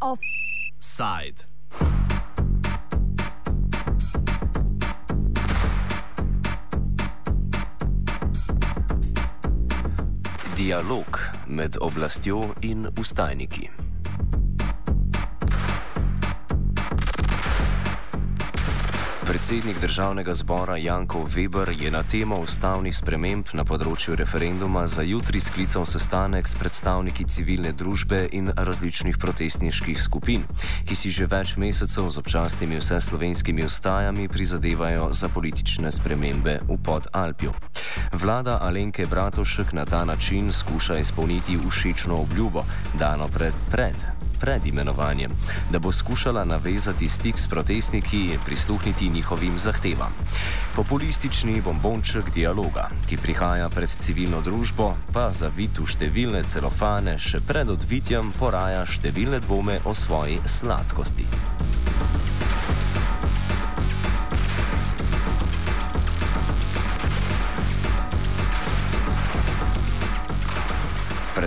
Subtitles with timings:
[0.00, 1.44] Offside.
[10.56, 11.06] Dialog
[11.46, 13.70] med oblastjo in ustajniki.
[19.38, 25.38] Predsednik državnega zbora Janko Weber je na temo ustavnih sprememb na področju referenduma za jutri
[25.38, 30.42] sklical sestanek s predstavniki civilne družbe in različnih protestniških skupin,
[30.90, 37.54] ki si že več mesecev z občasnimi vseslovenskimi ustajami prizadevajo za politične spremembe v Podalpju.
[38.18, 42.66] Vlada Alenke Bratošek na ta način skuša izpolniti všečno obljubo,
[42.98, 45.30] dano pred pred pred imenovanjem,
[45.70, 50.14] da bo skušala navezati stik s protestniki in prisluhniti njihovim zahtevam.
[50.74, 57.68] Populistični bombonček dialoga, ki prihaja pred civilno družbo, pa zavit v številne celofane še pred
[57.68, 61.26] odvitjem poraja številne dvome o svoji sladkosti.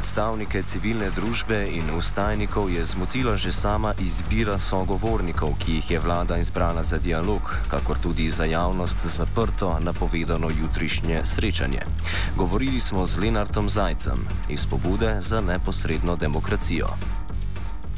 [0.01, 6.41] Predstavnike civilne družbe in ustajnikov je zmotila že sama izbira sogovornikov, ki jih je vlada
[6.41, 11.85] izbrala za dialog, kakor tudi za javnost zaprto napovedano jutrišnje srečanje.
[12.33, 16.89] Govorili smo z Lenartom Zajcem iz pobude za neposredno demokracijo.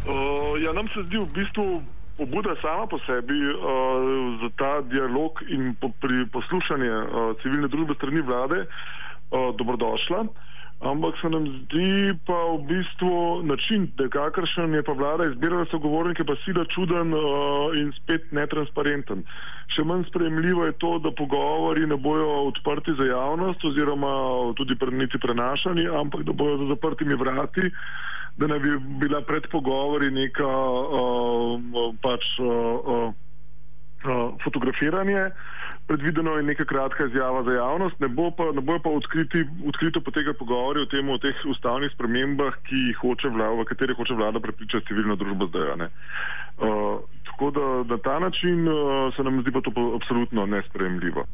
[0.03, 1.87] Uh, ja, nam se zdi v bistvu
[2.19, 3.55] pobuda sama po sebi uh,
[4.43, 7.07] za ta dialog in po, pri poslušanju uh,
[7.39, 10.27] civilne družbe strani vlade uh, dobrodošla.
[10.27, 10.51] Uh,
[10.83, 16.25] Ampak se nam zdi pa v bistvu način, da kakršen je pa vlada izbirala sogovornike,
[16.27, 19.23] pa sila čuden uh, in spet netransparenten.
[19.71, 24.11] Še manj sprejemljivo je to, da pogovori ne bojo odprti za javnost oziroma
[24.59, 27.71] tudi niti prenašani, ampak da bojo za zaprtimi vrati,
[28.37, 32.27] da ne bi bila pred pogovori neka uh, pač.
[32.43, 32.51] Uh,
[32.83, 33.13] uh,
[34.05, 35.31] uh, fotografiranje,
[35.87, 40.01] predvideno je neka kratka izjava za javnost, ne bo pa, ne bo pa odkriti, odkrito
[40.01, 42.53] potekati pogovori o tem, o teh ustavnih spremembah,
[43.01, 45.87] hoče vlada, v katerih hoče vlada prepričati civilno družbo zdaj.
[46.57, 51.25] Uh, tako da na ta način uh, se nam zdi pa to absolutno nespremljivo.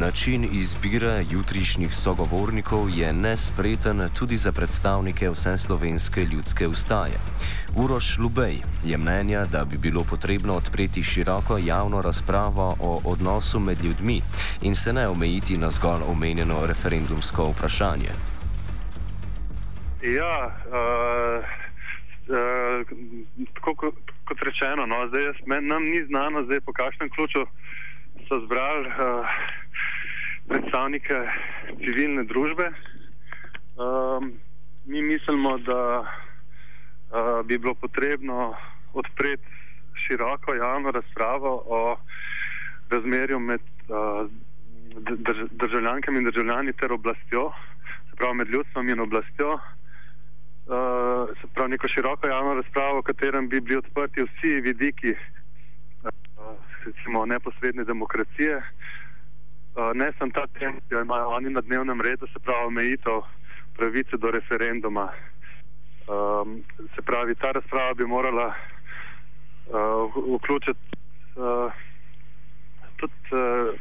[0.00, 7.18] Način izbire jutrišnjih sogovornikov je nespreten tudi za predstavnike vse slovenske ljudske ustaje.
[7.76, 13.84] Uroš Lubej je mnenja, da bi bilo potrebno odpreti široko javno razpravo o odnosu med
[13.84, 14.20] ljudmi
[14.62, 18.10] in se ne omejiti na zgolj omenjeno referendumsko vprašanje.
[20.02, 21.44] Ja, uh,
[22.28, 22.86] uh,
[23.54, 23.74] tako
[24.24, 27.46] kot rečeno, no, jaz, men, nam ni znano, zdaj po kakšnem ključu
[28.28, 28.88] so zbrali.
[28.88, 29.63] Uh,
[30.48, 31.16] predstavnike
[31.84, 32.70] civilne družbe.
[33.76, 34.32] Um,
[34.84, 38.54] mi mislimo, da uh, bi bilo potrebno
[38.92, 39.46] odpreti
[40.06, 41.96] široko javno razpravo o
[42.90, 44.30] razmerju med uh,
[44.98, 47.50] drž državljankami in državljani ter oblastjo,
[48.10, 49.52] se pravi med ljudstvom in oblastjo.
[49.54, 56.54] Uh, se pravi neko široko javno razpravo, v katerem bi bili odprti vsi vidiki uh,
[56.84, 58.83] recimo, neposredne demokracije, Eh,
[59.94, 63.22] ne sem ta tem, ki jo imajo oni na dnevnem redu, se pravi omejitev
[63.74, 65.12] pravice do referenduma.
[66.06, 66.62] Um,
[66.94, 68.54] se pravi, ta razprava bi morala
[69.66, 70.80] uh, vključiti
[71.36, 71.72] uh,
[72.96, 73.74] tudi uh,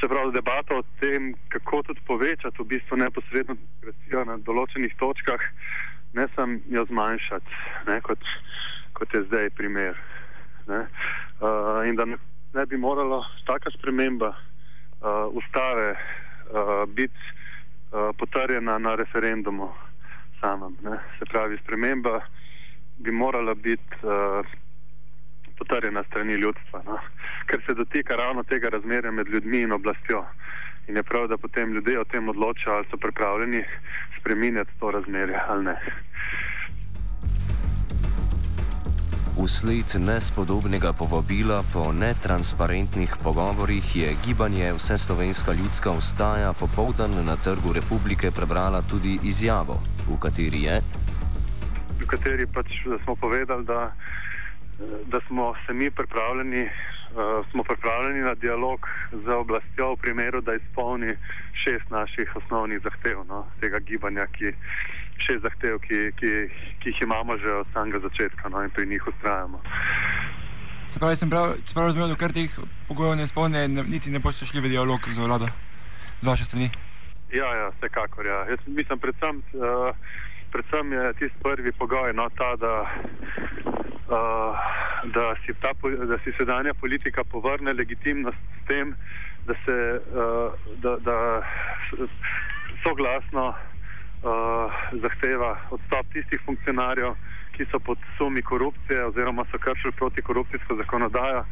[0.00, 5.42] se pravi, debato o tem, kako tudi povečati v bistvu neposredno demokracijo na določenih točkah,
[6.18, 8.24] ne sem jo zmanjšati, ne, kot,
[8.98, 9.98] kot je zdaj primer.
[10.66, 10.86] Ne.
[11.38, 12.18] Uh, in da ne,
[12.54, 14.32] ne bi morala taka sprememba
[15.02, 17.20] uh, ustave uh, biti
[17.92, 19.72] uh, potrjena na referendumu
[20.40, 20.76] samem.
[20.82, 20.98] Ne.
[21.18, 22.20] Se pravi, sprememba
[22.98, 24.46] bi morala biti uh,
[25.58, 26.98] potrjena strani ljudstva, no.
[27.46, 30.24] ker se dotika ravno tega razmerja med ljudmi in oblastjo.
[30.88, 33.64] In je prav, da potem ljudje o tem odločajo, ali so pripravljeni
[34.20, 35.76] spremenjati to razmerje ali ne.
[39.32, 47.72] Vsled nespodobnega povabila po netransparentnih pogovorih je gibanje Vse slovenska ljudska ustaja popoldan na trgu
[47.72, 50.76] republike prebrala tudi izjavo, v kateri je.
[52.00, 53.92] V kateri pač smo povedali, da,
[55.08, 60.54] da smo se mi pripravljeni, uh, smo pripravljeni na dialog z oblastjo v primeru, da
[60.54, 61.16] izpolni
[61.64, 64.52] šest naših osnovnih zahtev no, tega gibanja, ki
[65.26, 66.30] šest zahtev, ki, ki,
[66.82, 69.62] ki jih imamo že od samega začetka no, in pri njih ustrajamo.
[70.92, 72.52] Se pravi, sem prav, prav razumel, da kar teh
[72.88, 75.48] pogojev ne spolne, niti ne boste šli v dialog z vlado,
[76.20, 76.68] z vaše strani.
[77.32, 78.26] Ja, ja, vsekakor.
[78.26, 78.44] Ja.
[78.50, 79.96] Jaz mislim, predvsem, uh,
[80.52, 82.74] predvsem je tisti prvi pogoj, no, ta, da,
[84.12, 84.68] uh,
[85.16, 85.72] da, si ta,
[86.12, 88.92] da si sedanja politika povrne legitimnost s tem,
[89.46, 90.52] da se uh,
[90.84, 91.16] da, da
[92.84, 93.54] soglasno
[95.02, 97.14] zahteva odstop tistih funkcionarjev,
[97.56, 101.44] ki so pod sumi korupcije oziroma so kršili protikorupcijsko zakonodajo.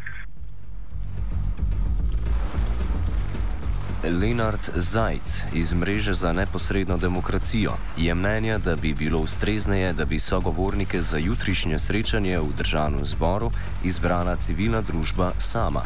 [4.05, 10.19] Lenard Zajc iz mreže za neposredno demokracijo je mnenja, da bi bilo ustrezneje, da bi
[10.19, 13.51] sogovornike za jutrišnje srečanje v državnem zboru
[13.85, 15.83] izbrala civilna družba sama.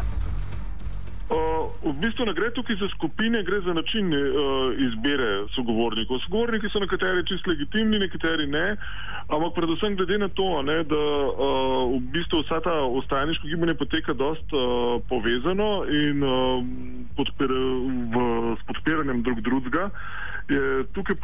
[1.25, 6.21] V bistvu ne gre tukaj za skupine, gre za način uh, izbire sogovornikov.
[6.21, 8.77] Sogovorniki so nekateri čist legitimni, nekateri ne,
[9.29, 14.13] ampak predvsem glede na to, ne, da uh, v bistvu vsa ta ostajniško gibanje poteka
[14.13, 16.61] dost uh, povezano in uh,
[17.17, 18.27] podpir, v,
[18.61, 19.89] s podpiranjem drug drugega,
[20.53, 21.17] je tukaj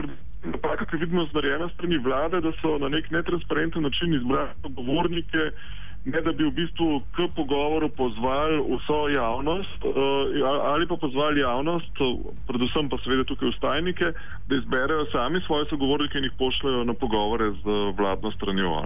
[0.49, 5.53] napaka, ki vidimo znarjena strani vlade, da so na nek netransparenten način izbrali sogovornike
[6.05, 9.93] ne da bi v bistvu k pogovoru pozvali vso javnost uh,
[10.73, 11.93] ali pa pozvali javnost,
[12.49, 14.12] predvsem pa seveda tukaj ustajnike,
[14.49, 17.64] da izberejo sami svoje sogovornike in jih pošljajo na pogovore z
[17.99, 18.85] vladno stranjo.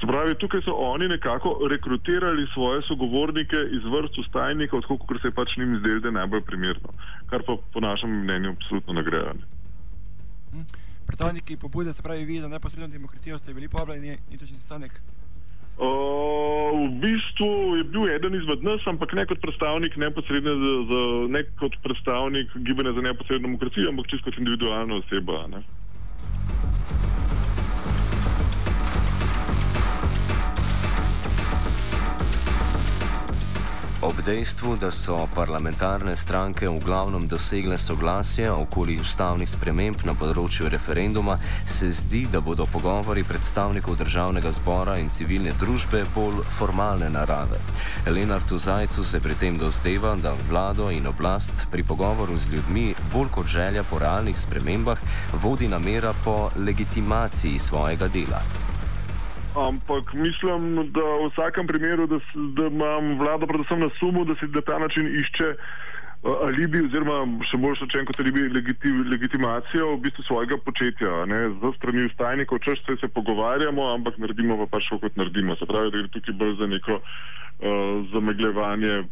[0.00, 5.28] Se pravi, tukaj so oni nekako rekrutirali svoje sogovornike iz vrst ustajnikov, tako kot se
[5.28, 6.92] je pač njim zdelo, da je najbolj primerno,
[7.26, 9.24] kar pa po našem mnenju absolutno ne gre.
[10.52, 10.68] Hm.
[11.06, 15.00] Predstavniki pobude, se pravi, vi za neposredno demokracijo ste bili povabljeni in to še sestanek
[15.78, 15.82] v
[17.04, 21.00] bistvu je bil eden izmed nas, ampak ne kot predstavnik neposredne, z, z,
[21.36, 25.44] ne kot predstavnik gibanja za neposredno demokracijo, ampak čisto kot individualna oseba.
[25.52, 25.64] Ne.
[34.04, 40.68] Ob dejstvu, da so parlamentarne stranke v glavnem dosegle soglasje okoli ustavnih sprememb na področju
[40.68, 47.62] referenduma, se zdi, da bodo pogovori predstavnikov državnega zbora in civilne družbe bolj formalne narave.
[48.04, 53.32] Lenartu Zajcu se pri tem dozdeva, da vlado in oblast pri pogovoru z ljudmi bolj
[53.38, 55.00] kot želja po realnih spremembah
[55.40, 58.44] vodi namera po legitimaciji svojega dela
[59.56, 62.18] ampak mislim, da v vsakem primeru, da,
[62.58, 65.58] da imam vlado predvsem na sumu, da se na ta način išče uh,
[66.24, 67.18] alibi oziroma
[67.48, 71.24] še bolj rečeno kot alibi legitim, legitimacijo v bistvu svojega početja.
[71.30, 75.56] Ne, z strani ustajnikov, če se, se pogovarjamo, ampak naredimo pa pač kot naredimo.
[75.60, 79.04] Se pravi, da gre tukaj bolj za neko uh, zamegljevanje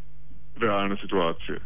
[0.62, 1.60] realne situacije.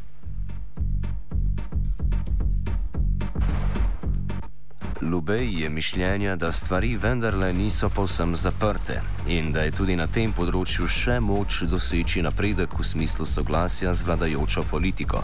[5.03, 10.33] Lubej je mišljenja, da stvari vendarle niso povsem zaprte in da je tudi na tem
[10.33, 15.21] področju še moč doseči napredek v smislu soglasja z vladajočo politiko.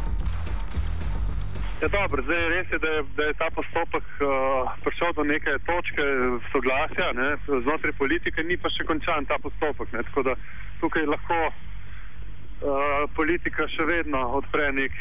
[1.81, 5.57] Ja, dobro, zdaj res je, da je, da je ta postopek uh, prišel do neke
[5.65, 6.05] točke
[6.53, 9.89] soglasja ne, znotraj politike, ni pa še končan ta postopek.
[9.97, 10.37] Ne, tako da
[10.83, 15.01] tukaj lahko uh, politika še vedno odpre nek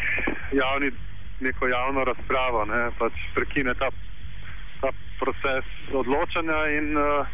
[0.55, 0.95] javni,
[1.43, 3.91] neko javno razpravo, ne, pač prekine ta
[4.81, 7.27] ta proces odločanja in, uh,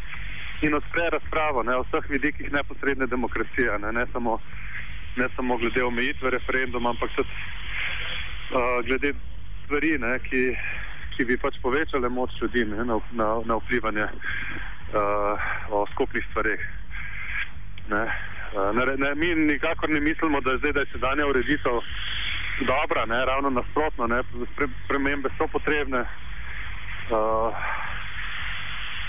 [0.60, 4.38] in odpre razpravo ne, o vseh vidikih neposredne demokracije, ne, ne, samo,
[5.16, 9.14] ne samo glede omejitve referenduma, ampak tudi uh, glede
[9.64, 10.42] stvari, ne, ki,
[11.16, 16.62] ki bi pač povečale moč ljudi ne, na, na, na vplivanje uh, o skupnih stvarih.
[17.88, 18.04] Ne.
[18.72, 21.80] Ne, ne, mi nikakor ne mislimo, da je zdaj da je sedanja ureditev
[22.60, 24.06] dobra, ne, ravno nasprotno.
[24.06, 24.22] Ne,
[24.84, 26.04] spremembe so potrebne,
[27.10, 27.52] Uh,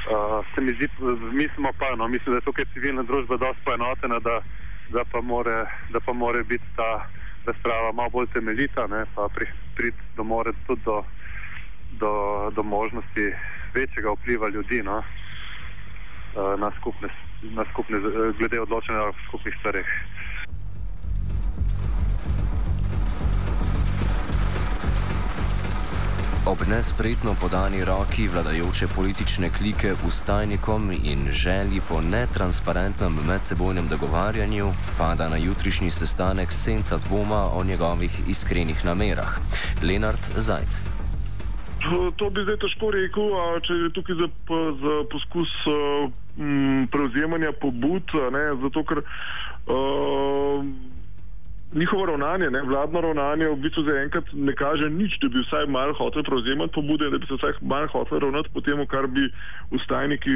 [0.07, 0.87] uh, se mi zdi,
[1.31, 4.41] mislimo pa, no, mislim, da je tukaj civilna družba dosti poenotena, da,
[4.87, 7.03] da, pa more, da pa more biti ta
[7.45, 10.23] razprava malo bolj temeljita, ne, pa priti pri, do,
[10.67, 11.03] tudi do,
[11.89, 12.13] do,
[12.55, 13.33] do možnosti
[13.73, 15.03] večjega vpliva ljudi no,
[16.33, 17.09] uh, na skupne,
[17.41, 17.99] na skupne,
[18.39, 19.87] glede odločanja o skupnih stvareh.
[26.49, 35.27] Ob nespretno podani roki vladajoče politične klike ustajnikom in želji po netransparentnem medsebojnem dogovarjanju pada
[35.29, 39.37] na jutrišnji sestanek senca dvoma o njegovih iskrenih namerah.
[39.83, 40.81] Lenard Zajc.
[42.17, 43.29] To, bi zdaj težko rekel,
[43.61, 44.27] če je tukaj za,
[44.81, 46.09] za poskus uh,
[46.91, 48.03] prevzemanja pobud,
[48.33, 50.65] ne, zato ker uh,
[51.73, 55.93] njihovo ravnanje, ne, vladno ravnanje, v bistvu zaenkrat ne kaže nič, da bi vsaj malo
[55.93, 59.29] hotel prevzemati pobude, da bi se vsaj malo hotel ravnati po tem, kar bi
[59.71, 60.35] ustajniki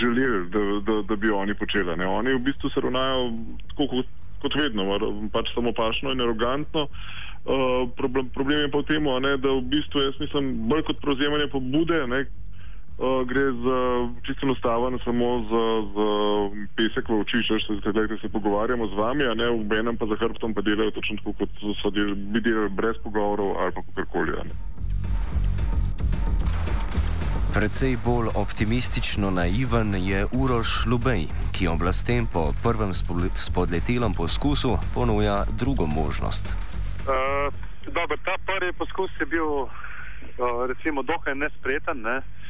[0.00, 1.96] želeli, da, da, da bi oni počeli.
[1.96, 2.06] Ne.
[2.06, 3.32] Oni v bistvu se ravnajo
[3.72, 4.06] tako, kot,
[4.42, 4.88] kot vedno,
[5.32, 6.88] pač samo pašno in arogantno.
[7.44, 9.04] Uh, problem, problem je pa v tem,
[9.40, 12.24] da v bistvu jaz mislim, bolj kot prevzemanje pobude, ne,
[12.98, 13.78] uh, gre za
[14.26, 16.08] čisto enostavno, samo za, za
[16.76, 20.06] pesek v oči, če se zdaj se pogovarjamo z vami, a ne v enem pa
[20.06, 21.50] za hrbtom pa delajo točno tako, kot
[21.82, 24.32] so delali, bi delali brez pogovorov ali pa kakorkoli.
[27.54, 32.90] Predvsej bolj optimistično naiven je Uroš Lubej, ki oblastem po prvem
[33.34, 36.50] spodletelem poskusu ponuja drugo možnost.
[37.06, 37.54] Uh,
[37.86, 39.70] dobro, ta prvi poskus je bil uh,
[40.66, 42.16] recimo dokaj nespreten, ne?
[42.18, 42.43] uh,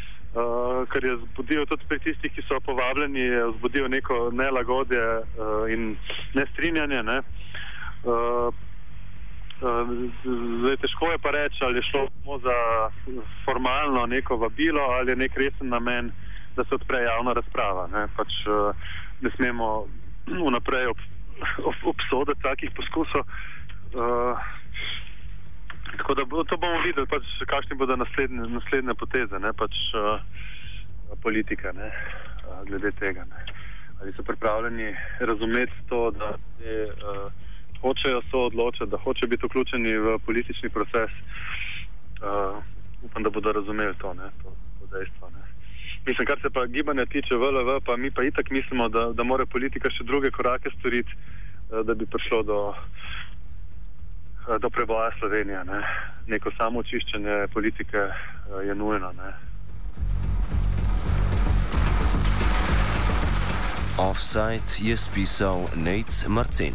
[0.91, 5.95] ker je zbudil tudi pri tistih, ki so povabljeni, zbudil neko nelagodje uh, in
[6.35, 7.03] nestrinjanje.
[7.03, 7.19] Ne?
[8.03, 8.51] Uh,
[9.65, 12.57] Zdaj, težko je pa reči, ali je šlo samo za
[13.45, 16.11] formalno neko vabilo ali je nek resen namen,
[16.57, 17.87] da se odpre javna razprava.
[17.93, 18.75] Ne, pač, uh,
[19.21, 19.87] ne smemo
[20.27, 20.99] vnaprej ob,
[21.65, 23.25] ob, obsoditi takih poskusov.
[23.95, 24.37] Uh,
[25.97, 30.21] tako da to bomo videli, pač, kakšne bodo naslednje, naslednje poteze, ne pač uh,
[31.23, 33.25] politike, ne, uh, glede tega.
[33.31, 33.47] Ne.
[34.01, 36.87] Ali so pripravljeni razumeti to, da je.
[36.93, 37.45] Uh,
[37.85, 41.11] hočejo se odločiti, da hočejo biti vključeni v politični proces.
[42.25, 42.63] Uh,
[43.03, 44.49] upam, da bodo razumeli to, ne, to,
[44.79, 45.31] to dejstvo.
[45.37, 45.43] Ne.
[46.07, 49.47] Mislim, kar se pa gibanja tiče VLV, pa mi pa itak mislimo, da, da mora
[49.47, 52.59] politika še druge korake storiti, uh, da bi prišlo do,
[54.61, 55.65] do preboja Slovenije.
[55.65, 55.81] Ne.
[56.27, 59.13] Neko samo očiščenje politike uh, je nujno.
[59.13, 59.33] Ne.
[63.99, 66.75] Offside je spisal Nate Marcin.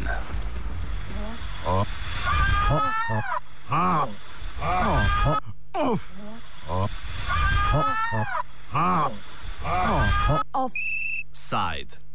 [10.52, 12.09] Offside.